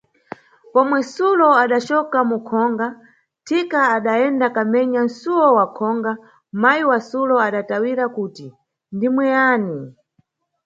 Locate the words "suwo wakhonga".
5.19-6.11